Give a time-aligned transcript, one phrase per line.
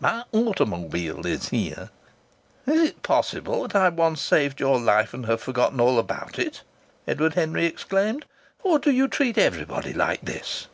[0.00, 1.90] My automobile is here."
[2.66, 6.62] "Is it possible that I once saved your life and have forgotten all about it?"
[7.06, 8.24] Edward Henry exclaimed.
[8.62, 10.68] "Or do you treat everybody like this?"